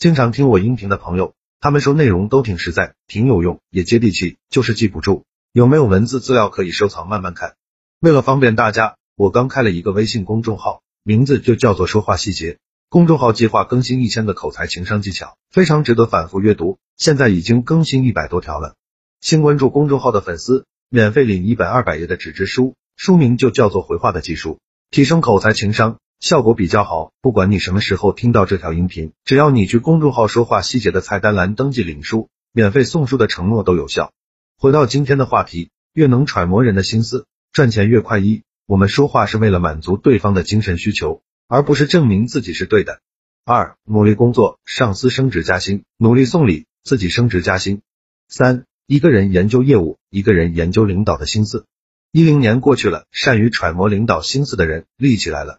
[0.00, 5.26] 经常听我音频的朋友，他们说内容都挺实在，挺有用，也接地气，就是记不住。
[5.52, 7.56] 有没有文字资料可以收藏慢慢看？
[8.00, 12.56] 为了方便大家，我刚开了一个微信公众号，名字就叫做说话细节。
[12.88, 16.78] 公众号计划更新一千个口才情商技巧，非常值得反复阅读。
[16.96, 18.76] 现在已经更新一百多条了。
[19.20, 24.60] 新关注公众号的粉丝，免费领一本二百页的纸质书，书名就叫做回话的技术，
[24.90, 27.12] 提升口才情商，效果比较好。
[27.20, 34.12] 不管你什么时候听到这条音频，只要你去公众号说话细节的菜单栏登记领书，免费送书的承诺都有效。
[34.58, 38.18] 回到今天的话题，越能揣摩人的心思，赚钱越快。
[38.18, 41.22] 一，我们说话是为了满足对方的精神需求。
[41.52, 43.00] 而不是证明自己是对的。
[43.44, 47.82] 二，努力工作，上司升职加薪；努力送礼，自己升职加薪。
[48.28, 51.66] 三，一个人研究业务，一个人研究领导的心思。
[52.12, 55.58] 一零年过去了，善于揣摩领导心思的人立起来了。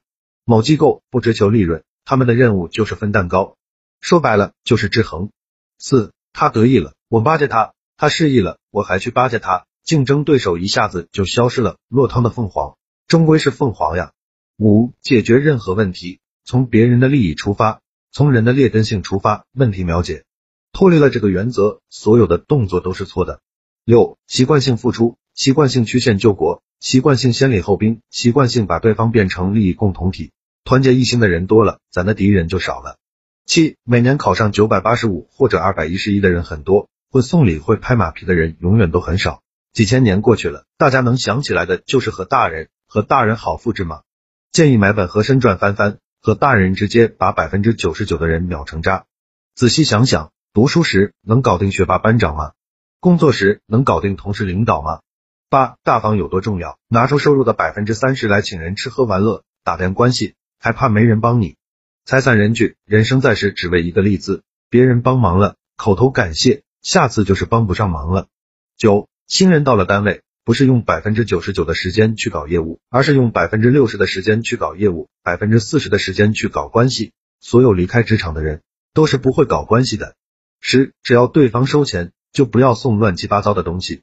[0.52, 3.56] 某机构不追求利润，他们的任务就是分蛋糕，
[4.02, 5.30] 说白了就是制衡。
[5.80, 9.66] 四，他得意了，我巴结他；他失意了，我还去巴结他。
[9.86, 12.76] 竞争对手一下子就消失了，落汤的凤凰
[13.08, 14.12] 终归是凤凰呀。
[14.58, 17.80] 五、解决任何问题，从别人的利益出发，
[18.12, 20.26] 从人的劣根性出发，问题秒解。
[20.74, 23.40] 脱离了这个原则，所有的动作都是错的。
[23.86, 30.34] 六、习惯性付出，习惯性曲线救国，习惯性先礼后兵，习惯性把对方变成利益共同体。
[30.64, 32.98] 团结一心的人多了，咱的敌人就少了。
[33.46, 39.42] 七、每年考上九百八十五或者二百一十一的人很多，会送礼会拍马屁的人永远都很少。
[39.74, 44.02] 几千年过去了，大家能想起来的就是和大人和大人好复制吗？
[44.52, 49.06] 建议买本《和珅传》翻翻，和大人直接把百分之九十九的人秒成渣。
[49.56, 52.52] 仔细想想，读书时能搞定学霸班长吗？
[53.00, 55.00] 工作时能搞定同事领导吗？
[55.50, 56.78] 八，大方有多重要？
[56.88, 61.56] 拿出收入的百分之三十来请人吃喝玩乐，打点关系，还怕没人帮你？
[62.06, 68.28] 财散人聚，人生在世只为一个利字，别人帮忙了，口头感谢，下次就是帮不上忙了。
[68.78, 70.22] 九，新人到了单位。
[70.44, 77.12] 不是用百分之九十九的时间去搞业务，而是用百分之六十的时间去搞业务，百分之四十的时间去搞关系。
[77.40, 78.62] 所有离开职场的人
[78.94, 80.16] 都是不会搞关系的。
[80.60, 84.02] 十，只要对方收钱，就不要送乱七八糟的东西。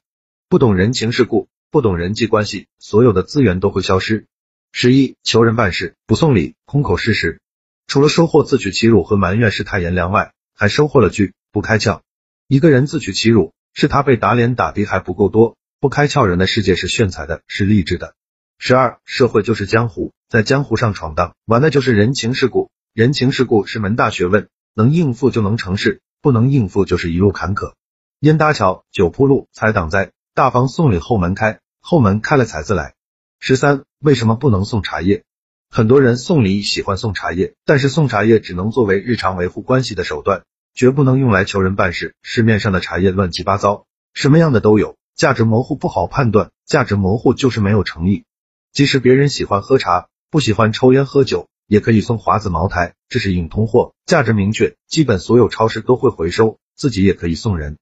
[0.49, 4.27] 不懂人情世故，不懂人际关系，所有的资源都会消失。
[4.73, 7.41] 十一，求人办事不送礼，空口事实，
[7.87, 12.03] 除了收获自取其辱和埋怨世态炎凉外，还收获了句不开窍。
[12.47, 15.57] 一个人自取其辱，是他被打脸打的还不够多。
[15.81, 18.15] 不开窍人的世界是炫彩的，是励志的。
[18.59, 22.71] 十二，社会就是江湖，在江湖上闯荡，玩的就是人情世故。
[22.93, 27.75] 人情世故是门大学问，能应付就能成事，不能应付就是一路坎坷。
[28.21, 30.11] 烟搭桥，酒铺路，财挡灾。
[30.35, 32.95] 大方送礼后门开，后门开了财自来。
[33.39, 35.25] 十三，为什么不能送茶叶？
[35.71, 42.15] 很多人送礼喜欢送茶叶，但是送茶叶只能作为日常维护关系的手段，绝不能用来求人办事。
[42.23, 44.97] 市面上的茶叶乱七八糟，什么样的都有。
[45.17, 48.25] 价值模糊不好判断，价值模糊就是没有诚意。
[48.73, 57.79] 即使别人喜欢喝茶，不喜欢抽烟喝酒，也可以送华子茅台，这是硬通货，价值明确，基本所有超市都会回收，自己也可以送人。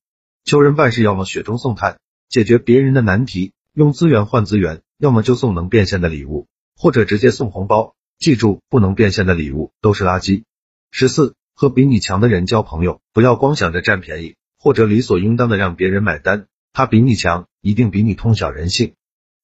[0.47, 1.99] 求人办事，要么雪中送炭，
[2.31, 7.94] 解决别人的难题，用资源换资源；要么就送能变现的礼物，或者直接送红包。
[8.18, 10.44] 记住，不能变现的礼物都是垃圾。
[10.90, 16.46] 十四，和比你强的人交朋友，不要光想着占便宜，或者理所应当的让别人买单。
[16.72, 18.94] 他比你强，一定比你通晓人性。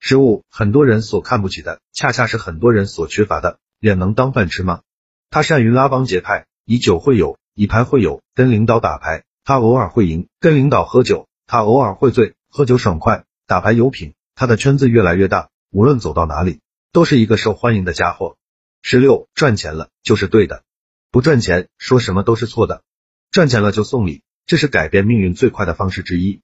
[0.00, 3.58] 十五，很多人所看不起的，恰恰是很多人所缺乏的。
[3.78, 4.80] 脸能当饭吃吗？
[5.28, 12.34] 他善于拉帮结派，以酒会友，以牌会友，跟领导打牌，他偶尔会赢；跟领导喝酒，他偶尔会醉。
[12.48, 16.58] 喝酒爽快，打牌有品，他的圈子越来越大，无论走到哪里，
[16.90, 18.36] 都是一个受欢迎的家伙。
[18.82, 20.64] 十六，赚钱了就是对的，
[21.12, 22.82] 不赚钱说什么都是错的。
[23.30, 26.40] 赚钱了就送礼，这是改变命运最快的方式之一。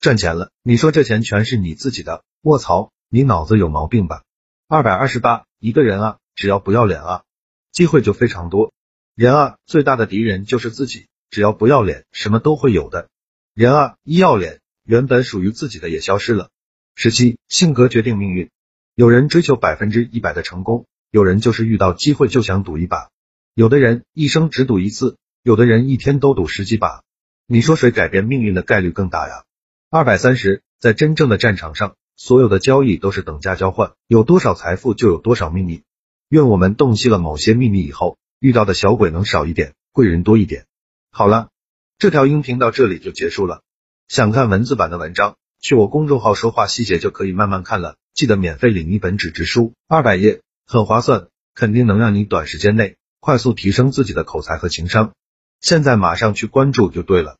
[0.00, 2.24] 赚钱了，你说这钱全是你自己的？
[2.40, 4.22] 卧槽，你脑子有毛病吧？
[4.66, 7.24] 二百二十八，一个人啊，只要不要脸啊，
[7.70, 8.72] 机会就非常多。
[9.14, 13.10] 人啊，最大的敌人就是自己，只要不要脸，什么都会有的。
[13.52, 16.48] 人啊，一要脸，原本属于自己的也消失了。
[16.94, 18.50] 十七，性格决定命运。
[18.94, 23.08] 有人追求百分之一百的成功，有人就是遇到机会就想赌一把。
[23.54, 27.02] 有的人一生只赌一次，有的人一天都赌十几把。
[27.46, 29.44] 你说谁改变命运的概率更大呀？
[29.90, 35.82] 二百三十，在真正的战场上，所有的交易都是等价交换，有多少财富就有多少秘密。
[36.28, 40.66] 愿我们洞悉了某些秘密以后，遇到的小鬼能少一点，贵人多一点。
[41.10, 41.50] 好了，
[41.98, 43.62] 这条音频到这里就结束了。
[44.08, 47.94] 想看文字版的文章，去我公众号说话细节就可以慢慢看了。
[48.14, 55.12] 记得免费领一本纸质书，二百页，很划算，肯定能让你短时间内快速提升自己的口才和情商。
[55.60, 57.38] 现在马上去关注就对了。